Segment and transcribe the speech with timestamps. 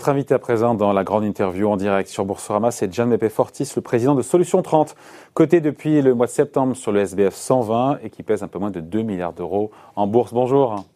[0.00, 3.70] Votre invité à présent dans la grande interview en direct sur Boursorama, c'est Gianmeppe Fortis,
[3.76, 4.96] le président de Solution 30,
[5.34, 8.58] coté depuis le mois de septembre sur le SBF 120 et qui pèse un peu
[8.58, 10.32] moins de 2 milliards d'euros en bourse.
[10.32, 10.86] Bonjour.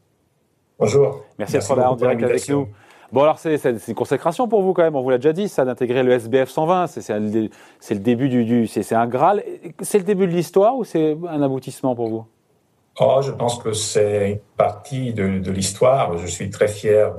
[0.79, 1.21] Bonjour.
[1.39, 2.67] Merci, d'être là en direct avec nous.
[3.13, 5.67] Bon, alors c'est une consécration pour vous quand même, on vous l'a déjà dit, ça,
[5.67, 6.87] d'intégrer le SBF 120.
[6.87, 8.67] C'est le début du.
[8.67, 9.45] c'est un Graal.
[9.83, 12.25] C'est le début de l'histoire ou c'est un aboutissement pour vous?
[13.01, 16.17] Oh, je pense que c'est une partie de, l'histoire.
[16.17, 17.13] Je suis très fier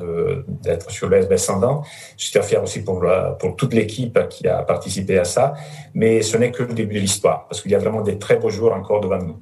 [0.64, 1.82] d'être sur le 120.
[2.18, 3.06] Je suis très fier aussi pour,
[3.40, 5.54] pour toute l'équipe qui a participé à ça.
[5.94, 8.38] Mais ce n'est que le début de l'histoire, parce qu'il y a vraiment des très
[8.38, 9.38] beaux jours encore devant nous.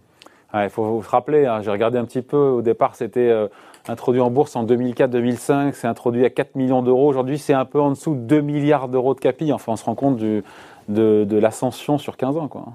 [0.56, 3.48] Il faut vous rappeler, hein, j'ai regardé un petit peu, au départ c'était euh,
[3.88, 7.08] introduit en bourse en 2004-2005, c'est introduit à 4 millions d'euros.
[7.08, 9.52] Aujourd'hui c'est un peu en dessous de 2 milliards d'euros de capi.
[9.52, 10.44] Enfin on se rend compte de,
[10.90, 12.48] de l'ascension sur 15 ans.
[12.48, 12.66] Quoi.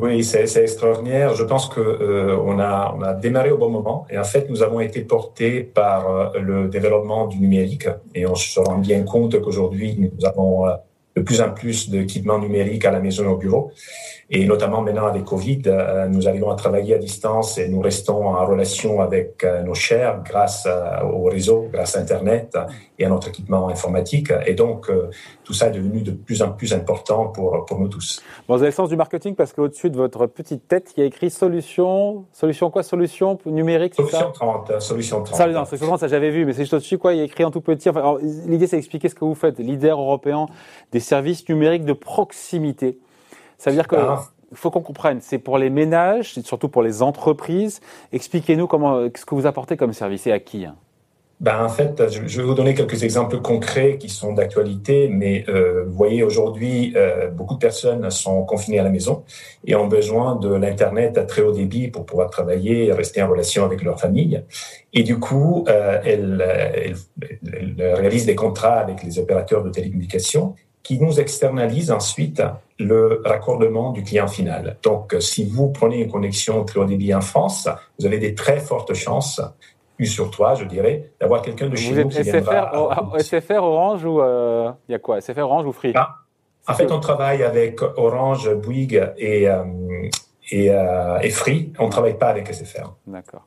[0.00, 1.34] Oui, c'est extraordinaire.
[1.34, 4.50] Je pense que euh, on, a, on a démarré au bon moment et en fait
[4.50, 9.04] nous avons été portés par euh, le développement du numérique et on se rend bien
[9.04, 10.74] compte qu'aujourd'hui nous avons euh,
[11.16, 13.72] de plus en plus d'équipements numériques à la maison et au bureau.
[14.28, 18.26] Et notamment maintenant avec Covid, euh, nous arrivons à travailler à distance et nous restons
[18.26, 22.58] en relation avec euh, nos chers grâce euh, au réseau, grâce à Internet
[22.98, 24.32] et à notre équipement informatique.
[24.46, 24.90] Et donc,
[25.44, 28.22] tout ça est devenu de plus en plus important pour, pour nous tous.
[28.48, 31.02] Bon, vous avez le sens du marketing parce qu'au-dessus de votre petite tête, il y
[31.02, 35.36] a écrit solution, solution quoi Solution numérique Solution 30, solution 30.
[35.36, 37.24] Ça, non, solution 30, ça j'avais vu, mais c'est juste au-dessus quoi Il y a
[37.24, 37.90] écrit en tout petit.
[37.90, 40.46] Enfin, L'idée, c'est d'expliquer ce que vous faites, leader européen
[40.90, 42.98] des services numériques de proximité.
[43.58, 44.24] Ça veut dire que ah.
[44.52, 45.20] faut qu'on comprenne.
[45.20, 47.80] C'est pour les ménages, c'est surtout pour les entreprises.
[48.12, 50.66] Expliquez-nous comment, ce que vous apportez comme service et à qui.
[51.38, 55.84] Ben, en fait, je vais vous donner quelques exemples concrets qui sont d'actualité, mais euh,
[55.86, 59.22] vous voyez, aujourd'hui, euh, beaucoup de personnes sont confinées à la maison
[59.66, 63.28] et ont besoin de l'Internet à très haut débit pour pouvoir travailler et rester en
[63.28, 64.42] relation avec leur famille.
[64.94, 66.42] Et du coup, euh, elles,
[66.74, 66.96] elles,
[67.78, 70.54] elles, réalisent des contrats avec les opérateurs de télécommunications
[70.86, 72.40] qui nous externalise ensuite
[72.78, 74.76] le raccordement du client final.
[74.84, 78.60] Donc, si vous prenez une connexion très haut débit en France, vous avez des très
[78.60, 79.40] fortes chances,
[79.98, 83.08] eu sur toi, je dirais, d'avoir quelqu'un de chez vous qui SFR, viendra.
[83.18, 85.20] SFR, Orange ou euh, il y a quoi?
[85.20, 85.92] SFR, Orange ou Free?
[85.96, 86.18] Ah,
[86.68, 89.64] En fait, on travaille avec Orange, Bouygues et, euh,
[90.52, 91.72] et, euh, et, Free.
[91.80, 92.92] On ne travaille pas avec SFR.
[93.08, 93.44] D'accord.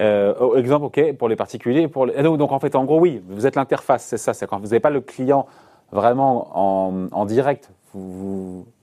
[0.00, 1.86] Euh, exemple, ok, pour les particuliers.
[1.86, 2.20] Pour les...
[2.20, 4.34] Donc, en fait, en gros, oui, vous êtes l'interface, c'est ça.
[4.34, 5.46] C'est quand vous n'avez pas le client
[5.92, 7.70] vraiment en, en direct.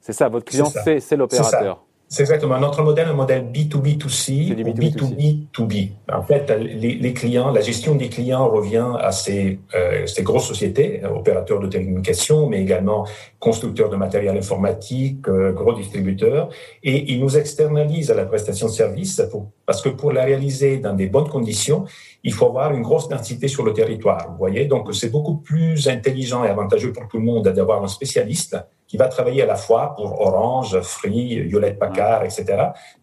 [0.02, 1.84] C'est ça, votre client, c'est l'opérateur.
[2.12, 5.92] C'est exactement notre modèle, un modèle B2B2C ou B2B2B.
[6.12, 10.48] En fait, les, les, clients, la gestion des clients revient à ces, euh, ces grosses
[10.48, 13.06] sociétés, opérateurs de télécommunications, mais également
[13.38, 16.50] constructeurs de matériel informatique, euh, gros distributeurs,
[16.82, 20.78] et ils nous externalisent à la prestation de services pour, parce que pour la réaliser
[20.78, 21.86] dans des bonnes conditions,
[22.24, 24.32] il faut avoir une grosse densité sur le territoire.
[24.32, 27.88] Vous voyez, donc c'est beaucoup plus intelligent et avantageux pour tout le monde d'avoir un
[27.88, 32.46] spécialiste qui va travailler à la fois pour Orange, Free, Hewlett Packard, etc.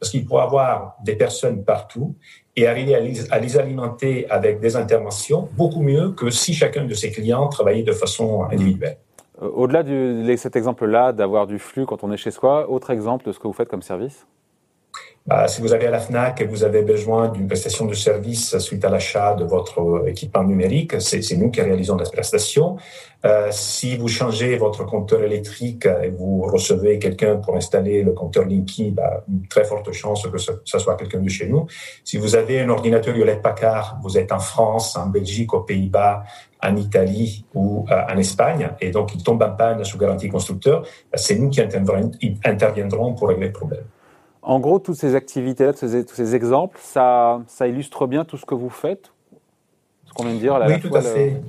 [0.01, 2.17] Parce qu'il faut avoir des personnes partout
[2.57, 7.13] et arriver à les, alimenter avec des interventions beaucoup mieux que si chacun de ses
[7.13, 8.99] clients travaillait de façon individuelle.
[9.41, 13.25] Euh, au-delà de cet exemple-là, d'avoir du flux quand on est chez soi, autre exemple
[13.25, 14.27] de ce que vous faites comme service?
[15.27, 18.57] Bah, si vous avez à la FNAC et vous avez besoin d'une prestation de service
[18.59, 22.77] suite à l'achat de votre équipement numérique, c'est nous qui réalisons la prestation.
[23.25, 28.45] Euh, si vous changez votre compteur électrique et vous recevez quelqu'un pour installer le compteur
[28.45, 31.67] Linky, bah, une très forte chance que ce, soit quelqu'un de chez nous.
[32.05, 36.23] Si vous avez un ordinateur Hewlett Packard, vous êtes en France, en Belgique, aux Pays-Bas,
[36.63, 40.83] en Italie ou euh, en Espagne, et donc il tombe en panne sous garantie constructeur,
[41.11, 41.61] bah, c'est nous qui
[42.45, 43.85] interviendrons pour régler le problème.
[44.47, 48.55] En gros, toutes ces activités-là, tous ces, exemples, ça, ça illustre bien tout ce que
[48.55, 49.11] vous faites
[50.07, 50.59] ce qu'on vient de dire.
[50.69, 51.43] oui, tout à fait.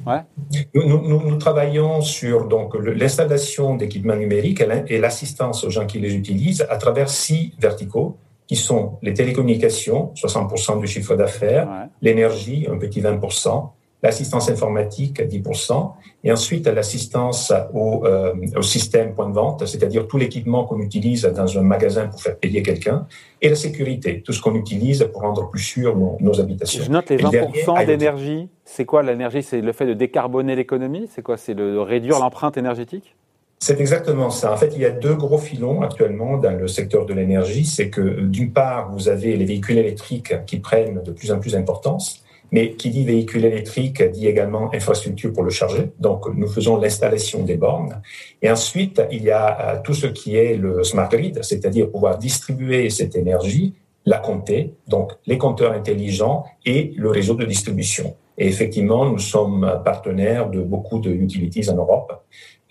[0.73, 6.77] Nous, travaillons sur donc l'installation d'équipements numériques et l'assistance aux gens qui les utilisent à
[6.77, 8.17] travers six verticaux
[8.47, 13.69] qui sont les télécommunications, 60% du chiffre d'affaires, l'énergie, un petit 20%,
[14.03, 15.91] l'assistance informatique à 10%,
[16.23, 21.23] et ensuite l'assistance au, euh, au, système point de vente, c'est-à-dire tout l'équipement qu'on utilise
[21.23, 23.07] dans un magasin pour faire payer quelqu'un,
[23.41, 26.83] et la sécurité, tout ce qu'on utilise pour rendre plus sûr nos, habitations.
[26.83, 28.49] Je note les 20% d'énergie.
[28.65, 29.41] C'est quoi l'énergie?
[29.41, 31.09] C'est le fait de décarboner l'économie?
[31.13, 31.37] C'est quoi?
[31.37, 33.15] C'est de réduire l'empreinte énergétique?
[33.59, 34.53] C'est exactement ça.
[34.53, 37.65] En fait, il y a deux gros filons actuellement dans le secteur de l'énergie.
[37.65, 41.53] C'est que d'une part, vous avez les véhicules électriques qui prennent de plus en plus
[41.53, 42.23] d'importance.
[42.51, 45.89] Mais qui dit véhicule électrique dit également infrastructure pour le charger.
[45.99, 48.01] Donc, nous faisons l'installation des bornes.
[48.41, 52.17] Et ensuite, il y a euh, tout ce qui est le smart grid, c'est-à-dire pouvoir
[52.17, 53.73] distribuer cette énergie,
[54.05, 58.15] la compter, donc les compteurs intelligents et le réseau de distribution.
[58.37, 62.23] Et effectivement, nous sommes partenaires de beaucoup de utilities en Europe,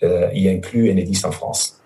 [0.03, 1.76] euh, y inclut Enedis en France.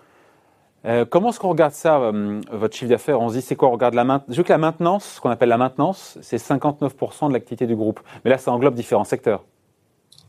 [0.85, 3.69] Euh, comment est-ce qu'on regarde ça, euh, votre chiffre d'affaires On se dit, c'est quoi
[3.69, 4.35] On regarde la maintenance.
[4.35, 7.99] Je que la maintenance, ce qu'on appelle la maintenance, c'est 59% de l'activité du groupe.
[8.23, 9.43] Mais là, ça englobe différents secteurs.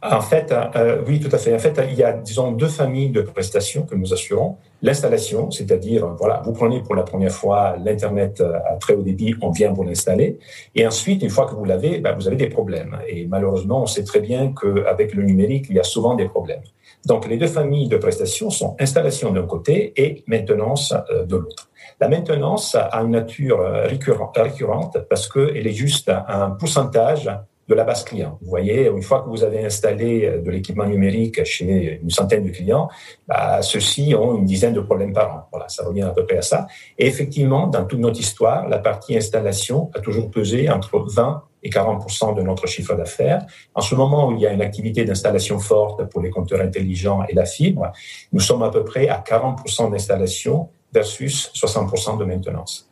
[0.05, 1.55] En fait, euh, oui, tout à fait.
[1.55, 4.57] En fait, il y a, disons, deux familles de prestations que nous assurons.
[4.83, 9.51] L'installation, c'est-à-dire, voilà, vous prenez pour la première fois l'Internet à très haut débit, on
[9.51, 10.41] vient vous l'installer.
[10.75, 12.99] Et ensuite, une fois que vous l'avez, ben, vous avez des problèmes.
[13.07, 16.63] Et malheureusement, on sait très bien qu'avec le numérique, il y a souvent des problèmes.
[17.07, 20.95] Donc, les deux familles de prestations sont installation d'un côté et maintenance
[21.27, 21.69] de l'autre.
[22.01, 27.31] La maintenance a une nature récurrente parce qu'elle est juste un pourcentage
[27.73, 28.39] de la base client.
[28.43, 32.45] Vous voyez, une fois que vous avez installé euh, de l'équipement numérique chez une centaine
[32.45, 32.89] de clients,
[33.27, 35.49] bah, ceux-ci ont une dizaine de problèmes par an.
[35.51, 36.67] Voilà, ça revient à peu près à ça.
[36.99, 41.71] Et effectivement, dans toute notre histoire, la partie installation a toujours pesé entre 20 et
[41.71, 43.47] 40% de notre chiffre d'affaires.
[43.75, 47.25] En ce moment où il y a une activité d'installation forte pour les compteurs intelligents
[47.29, 47.91] et la fibre,
[48.33, 49.61] nous sommes à peu près à 40
[49.91, 52.92] d'installation versus 60% de maintenance.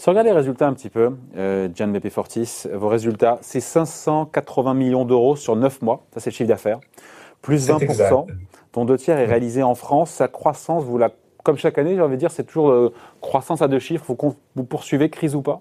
[0.00, 4.72] Si on regarde les résultats un petit peu, euh, Gian Fortis, vos résultats, c'est 580
[4.72, 6.80] millions d'euros sur 9 mois, ça c'est le chiffre d'affaires,
[7.42, 8.26] plus 20%,
[8.72, 10.10] dont deux tiers est réalisé en France.
[10.10, 11.10] Sa croissance, vous la,
[11.44, 14.06] comme chaque année, j'ai envie de dire, c'est toujours euh, croissance à deux chiffres.
[14.08, 15.60] Vous, vous poursuivez, crise ou pas?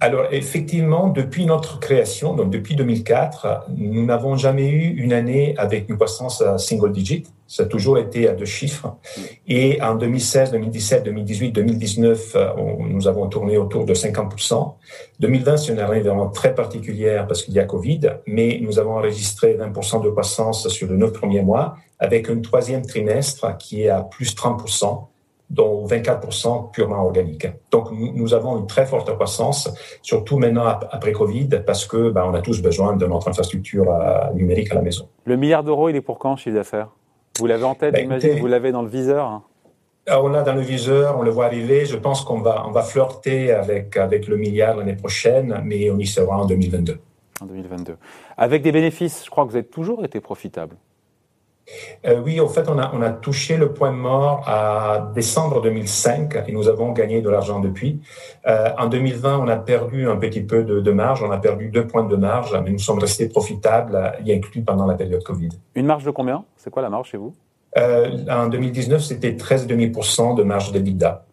[0.00, 5.88] Alors effectivement, depuis notre création, donc depuis 2004, nous n'avons jamais eu une année avec
[5.88, 7.24] une croissance à single digit.
[7.48, 8.94] Ça a toujours été à deux chiffres.
[9.48, 12.36] Et en 2016, 2017, 2018, 2019,
[12.90, 14.74] nous avons tourné autour de 50%.
[15.18, 18.98] 2020, c'est une année vraiment très particulière parce qu'il y a Covid, mais nous avons
[18.98, 23.88] enregistré 20% de croissance sur les neuf premiers mois avec un troisième trimestre qui est
[23.88, 25.08] à plus 30%
[25.50, 27.46] dont 24% purement organique.
[27.70, 29.70] Donc nous avons une très forte croissance,
[30.02, 34.32] surtout maintenant après Covid, parce que ben, on a tous besoin de notre infrastructure euh,
[34.34, 35.08] numérique à la maison.
[35.24, 36.90] Le milliard d'euros, il est pour quand, chiffre d'affaires?
[37.38, 39.42] Vous l'avez en tête, ben, j'imagine Vous l'avez dans le viseur hein?
[40.10, 41.84] Ah, on l'a dans le viseur, on le voit arriver.
[41.84, 45.98] Je pense qu'on va, on va flirter avec, avec le milliard l'année prochaine, mais on
[45.98, 46.98] y sera en 2022.
[47.42, 47.96] En 2022.
[48.38, 50.76] Avec des bénéfices, je crois que vous avez toujours été profitable.
[52.06, 56.44] Euh, oui, en fait, on a, on a touché le point mort à décembre 2005
[56.46, 58.00] et nous avons gagné de l'argent depuis.
[58.46, 61.68] Euh, en 2020, on a perdu un petit peu de, de, marge, on a perdu
[61.68, 65.50] deux points de marge, mais nous sommes restés profitables, y inclus pendant la période Covid.
[65.74, 66.44] Une marge de combien?
[66.56, 67.34] C'est quoi la marge chez vous?
[67.76, 71.24] Euh, En 2019, c'était 13,5% de marge d'EBITDA.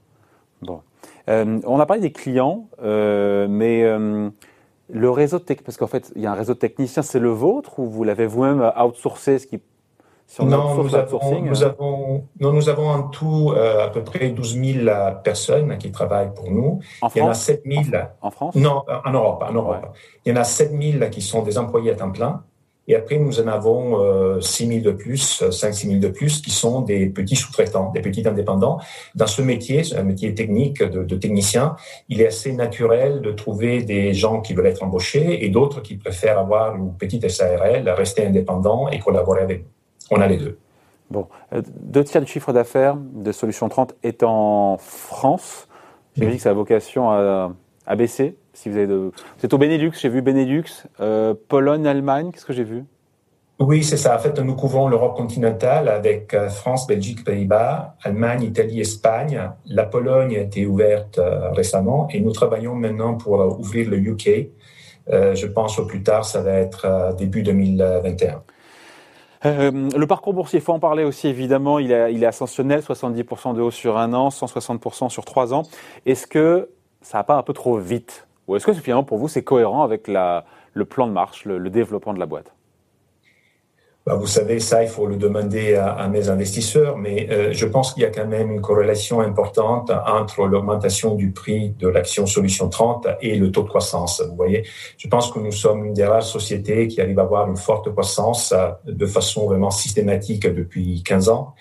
[0.62, 0.82] Bon.
[1.30, 3.84] Euh, on a parlé des clients, euh, mais
[4.88, 7.30] le réseau de parce qu'en fait, il y a un réseau de techniciens, c'est le
[7.30, 9.60] vôtre ou vous l'avez vous-même outsourcé, ce qui
[10.40, 14.30] non, nous avons, nous euh avons, non, nous avons en tout euh, à peu près
[14.30, 14.90] 12 000
[15.24, 16.80] personnes qui travaillent pour nous.
[17.02, 17.84] En Il y en a 7 000.
[18.22, 19.44] En, France Non, en Europe.
[19.48, 19.94] En Europe.
[20.26, 22.44] Il y en a 7 000 qui sont des employés à temps plein.
[22.88, 26.42] Et après, nous en avons euh, 6 000 de plus, 5 6 000 de plus,
[26.42, 28.80] qui sont des petits sous-traitants, des petits indépendants.
[29.16, 31.76] Dans ce métier, un métier technique de, de, technicien,
[32.10, 35.96] il est assez naturel de trouver des gens qui veulent être embauchés et d'autres qui
[35.96, 39.75] préfèrent avoir une petite SARL, rester indépendants et collaborer avec nous.
[40.12, 40.58] On a les deux.
[41.12, 45.68] Bon, euh, deux tiers du chiffre d'affaires de Solution 30 est en France.
[46.16, 48.38] J'ai vu que ça a vocation à, baisser.
[48.54, 48.96] Si vous, avez de...
[48.96, 49.12] vous
[49.46, 50.64] êtes au Benelux, j'ai vu Benelux,
[51.02, 52.86] euh, Pologne, Allemagne, qu'est-ce que j'ai vu?
[53.60, 54.16] Oui, c'est ça.
[54.16, 59.52] En fait, nous couvrons l'Europe continentale avec euh, France, Belgique, Pays-Bas, Allemagne, Italie, Espagne.
[59.66, 61.20] La Pologne a été ouverte
[61.52, 64.50] récemment et nous travaillons maintenant pour ouvrir le UK.
[65.10, 68.42] je pense au plus tard, ça va être début 2021.
[69.46, 73.62] Euh, le parcours boursier, il faut en parler aussi évidemment, il, est ascensionnel, 70% de
[73.62, 75.64] hausse sur un an, 160% sur trois ans.
[76.06, 76.70] Est-ce que
[77.02, 78.28] ça va pas un peu trop vite?
[78.48, 82.14] Ou est-ce que finalement pour vous c'est cohérent avec le plan de marche, le développement
[82.14, 82.55] de la boîte?
[84.06, 87.94] Bah, vous savez, ça, il faut le demander à, mes investisseurs, mais euh, je pense
[87.94, 92.70] qu'il y a quand même une corrélation importante entre l'augmentation du prix de l'action Solution
[92.70, 94.22] 30 et le taux de croissance.
[94.30, 94.64] Vous voyez,
[94.98, 97.92] je pense que nous sommes une des rares sociétés qui arrive à avoir une forte
[97.92, 101.56] croissance euh, de façon vraiment systématique depuis 15 ans,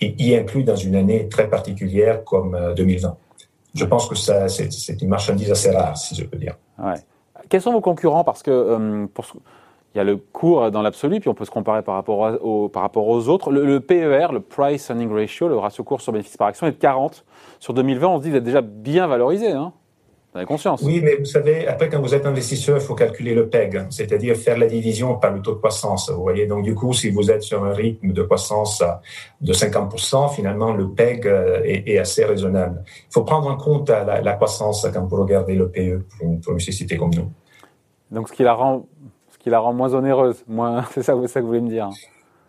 [0.00, 3.08] et y inclut dans une année très particulière comme 2020.
[3.08, 3.12] Euh,
[3.72, 6.56] je pense que ça, c'est une marchandise assez rare, si je peux dire.
[6.76, 6.94] Ouais.
[7.48, 8.24] Quels sont vos concurrents?
[8.24, 9.26] Parce que pour
[9.94, 12.68] il y a le cours dans l'absolu, puis on peut se comparer par rapport, aux,
[12.68, 13.52] par rapport aux autres.
[13.52, 16.76] Le, PER, le Price Earning Ratio, le ratio cours sur bénéfice par action, est de
[16.76, 17.24] 40.
[17.60, 19.52] Sur 2020, on se dit que vous êtes déjà bien valorisé.
[19.52, 19.72] Hein
[20.32, 20.82] vous avez conscience.
[20.82, 24.34] Oui, mais vous savez, après, quand vous êtes investisseur, il faut calculer le PEG, c'est-à-dire
[24.34, 26.10] faire la division par le taux de croissance.
[26.10, 28.82] Vous voyez, donc du coup, si vous êtes sur un rythme de croissance
[29.40, 32.82] de 50%, finalement, le PEG euh, est, assez raisonnable.
[32.86, 36.52] Il faut prendre en compte la, croissance quand vous regardez le PE pour une, pour
[36.54, 37.30] une société comme nous.
[38.10, 38.86] Donc, ce qui la rend
[39.44, 40.42] qui la rend moins onéreuse.
[40.92, 41.90] C'est ça, que vous voulez me dire.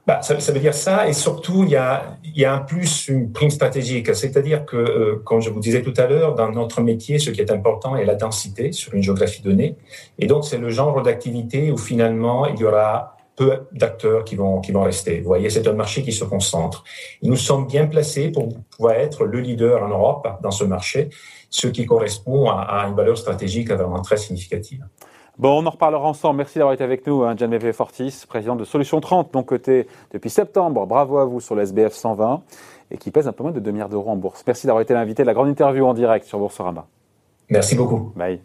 [0.08, 4.16] Bah, ça, veut dire ça, et surtout, il y a, un plus, une prime stratégique.
[4.16, 7.42] C'est-à-dire que, euh, comme je vous disais tout à l'heure, dans notre métier, ce qui
[7.42, 9.76] est important est la densité sur une géographie donnée.
[10.20, 14.62] Et donc, c'est le genre d'activité où finalement, il y aura peu d'acteurs qui vont,
[14.62, 15.20] qui vont rester.
[15.20, 16.86] Vous voyez, c'est un marché qui se concentre.
[17.22, 21.10] Nous sommes bien placés pour pouvoir être le leader en Europe dans ce marché,
[21.50, 24.86] ce qui correspond à une valeur stratégique vraiment très significative.
[25.38, 26.38] Bon, on en reparlera ensemble.
[26.38, 30.30] Merci d'avoir été avec nous, hein, Gianmepe Fortis, président de Solution 30, donc côté depuis
[30.30, 30.86] septembre.
[30.86, 32.42] Bravo à vous sur le SBF 120
[32.92, 34.44] et qui pèse un peu moins de 2 milliards d'euros en bourse.
[34.48, 36.86] Merci d'avoir été l'invité de la grande interview en direct sur Boursorama.
[37.50, 38.12] Merci beaucoup.
[38.16, 38.40] Bye.